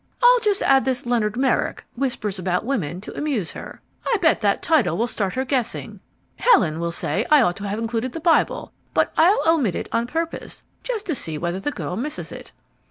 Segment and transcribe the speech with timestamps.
[0.23, 3.83] "I'll just add this Leonard Merrick, Whispers about Women, to amuse her.
[4.03, 5.99] I bet that title will start her guessing.
[6.37, 10.07] Helen will say I ought to have included the Bible, but I'll omit it on
[10.07, 12.51] purpose, just to see whether the girl misses it."